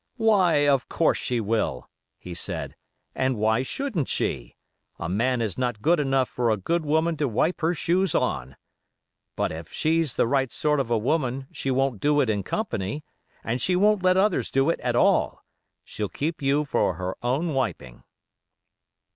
'Why, 0.17 0.67
of 0.67 0.89
course 0.89 1.19
she 1.19 1.39
will,' 1.39 1.87
he 2.17 2.33
said, 2.33 2.75
'and 3.13 3.37
why 3.37 3.61
shouldn't 3.61 4.07
she? 4.09 4.55
A 4.97 5.07
man 5.07 5.43
is 5.43 5.59
not 5.59 5.79
good 5.83 5.99
enough 5.99 6.27
for 6.27 6.49
a 6.49 6.57
good 6.57 6.83
woman 6.83 7.15
to 7.17 7.27
wipe 7.27 7.61
her 7.61 7.75
shoes 7.75 8.15
on. 8.15 8.55
But 9.35 9.51
if 9.51 9.71
she's 9.71 10.15
the 10.15 10.25
right 10.25 10.51
sort 10.51 10.79
of 10.79 10.89
a 10.89 10.97
woman 10.97 11.45
she 11.51 11.69
won't 11.69 12.01
do 12.01 12.19
it 12.19 12.31
in 12.31 12.41
company, 12.41 13.03
and 13.43 13.61
she 13.61 13.75
won't 13.75 14.01
let 14.01 14.17
others 14.17 14.49
do 14.49 14.71
it 14.71 14.79
at 14.79 14.95
all; 14.95 15.43
she'll 15.83 16.09
keep 16.09 16.41
you 16.41 16.65
for 16.65 16.95
her 16.95 17.15
own 17.21 17.53
wiping. 17.53 18.01